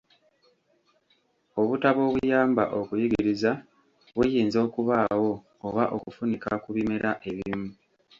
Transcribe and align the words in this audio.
Obutabo 1.61 2.01
obuyamba 2.09 2.63
okuyigiriza 2.79 3.51
buyinza 4.15 4.57
okubaawo 4.67 5.31
oba 5.67 5.83
okufunika 5.95 6.49
ku 6.63 6.69
bimera 6.75 7.09
ebimu. 7.29 7.69